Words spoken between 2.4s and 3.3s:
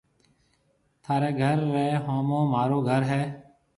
مهارو گهر هيَ۔